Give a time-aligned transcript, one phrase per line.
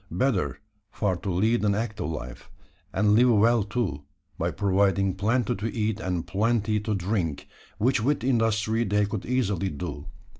[0.09, 0.59] Better
[0.89, 2.49] far to lead an active life;
[2.91, 4.03] and live well too
[4.35, 9.69] by providing plenty to eat and plenty to drink which with industry they could easily
[9.69, 10.07] do.